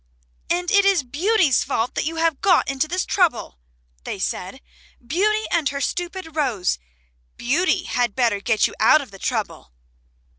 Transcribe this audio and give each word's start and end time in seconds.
"And 0.49 0.71
it 0.71 0.83
is 0.83 1.03
Beauty's 1.03 1.63
fault 1.63 1.93
that 1.93 2.05
you 2.05 2.15
have 2.15 2.41
got 2.41 2.67
into 2.67 2.87
this 2.87 3.05
trouble," 3.05 3.59
they 4.03 4.17
said. 4.17 4.59
"Beauty 5.05 5.45
and 5.51 5.69
her 5.69 5.79
stupid 5.79 6.35
rose. 6.35 6.79
Beauty 7.37 7.83
had 7.83 8.15
better 8.15 8.39
get 8.41 8.65
you 8.65 8.73
out 8.79 9.01
of 9.01 9.11
the 9.11 9.19
trouble." 9.19 9.73